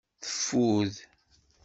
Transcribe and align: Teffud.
Teffud. 0.23 0.93